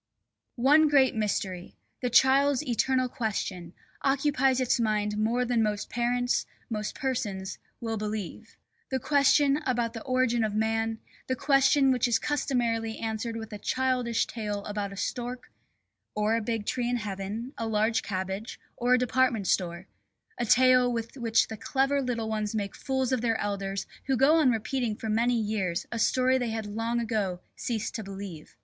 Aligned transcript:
One 0.55 0.87
great 0.87 1.13
mystery, 1.13 1.75
the 2.01 2.09
child's 2.09 2.63
eternal 2.63 3.07
question, 3.07 3.73
occupies 4.01 4.59
its 4.59 4.79
mind 4.79 5.15
more 5.15 5.45
than 5.45 5.61
most 5.61 5.91
parents, 5.91 6.47
most 6.71 6.95
persons, 6.95 7.59
will 7.79 7.97
believe: 7.97 8.57
the 8.89 8.97
question 8.99 9.57
about 9.57 9.93
the 9.93 10.01
origin 10.01 10.43
of 10.43 10.55
man, 10.55 10.97
the 11.27 11.35
question 11.35 11.91
which 11.91 12.07
is 12.07 12.17
customarily 12.17 12.97
answered 12.97 13.35
with 13.35 13.53
a 13.53 13.59
childish 13.59 14.25
tale 14.25 14.65
about 14.65 14.91
a 14.91 14.97
stork 14.97 15.51
(or 16.15 16.35
a 16.35 16.41
big 16.41 16.65
tree 16.65 16.89
in 16.89 16.95
heaven, 16.97 17.53
a 17.55 17.67
large 17.67 18.01
cabbage, 18.01 18.59
or 18.75 18.95
a 18.95 18.97
department 18.97 19.45
store), 19.45 19.85
a 20.39 20.47
tale 20.47 20.91
with 20.91 21.15
which 21.15 21.47
the 21.47 21.57
clever 21.57 22.01
little 22.01 22.27
ones 22.27 22.55
make 22.55 22.73
fools 22.75 23.11
of 23.11 23.21
their 23.21 23.37
elders 23.37 23.85
who 24.07 24.17
go 24.17 24.37
on 24.37 24.49
repeating 24.49 24.95
for 24.95 25.09
many 25.09 25.39
years 25.39 25.85
a 25.91 25.99
story 25.99 26.39
they 26.39 26.49
had 26.49 26.65
long 26.65 26.99
ago 26.99 27.39
ceased 27.55 27.93
to 27.93 28.03
believe. 28.03 28.55